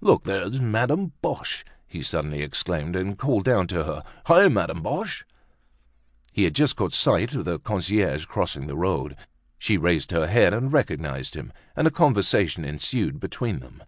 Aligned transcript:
"Look, 0.00 0.24
there's 0.24 0.60
Madame 0.60 1.12
Boche," 1.22 1.64
he 1.86 2.02
suddenly 2.02 2.42
exclaimed 2.42 2.96
and 2.96 3.16
called 3.16 3.44
down 3.44 3.68
to 3.68 3.84
her. 3.84 4.02
"Hi! 4.26 4.48
Madame 4.48 4.82
Boche." 4.82 5.24
He 6.32 6.42
had 6.42 6.56
just 6.56 6.74
caught 6.74 6.92
sight 6.92 7.32
of 7.34 7.44
the 7.44 7.60
concierge 7.60 8.24
crossing 8.24 8.66
the 8.66 8.74
road. 8.76 9.14
She 9.56 9.76
raised 9.76 10.10
her 10.10 10.26
head 10.26 10.52
and 10.52 10.72
recognised 10.72 11.36
him, 11.36 11.52
and 11.76 11.86
a 11.86 11.92
conversation 11.92 12.64
ensued 12.64 13.20
between 13.20 13.60
them. 13.60 13.84